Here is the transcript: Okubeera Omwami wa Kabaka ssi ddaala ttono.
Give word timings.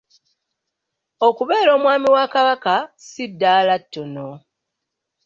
Okubeera 1.27 1.69
Omwami 1.77 2.07
wa 2.15 2.25
Kabaka 2.33 2.75
ssi 2.89 3.23
ddaala 3.31 3.75
ttono. 3.83 4.27